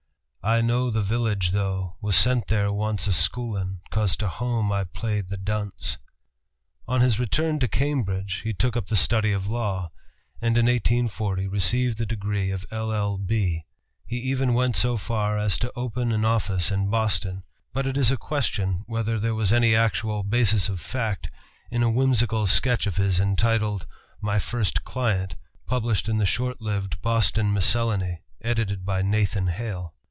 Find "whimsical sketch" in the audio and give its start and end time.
21.91-22.87